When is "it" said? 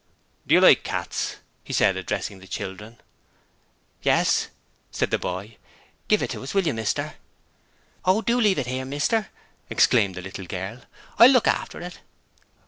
6.23-6.31, 8.57-8.67, 11.81-11.99